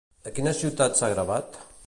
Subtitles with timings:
[0.29, 1.63] A quina ciutat s'ha gravat?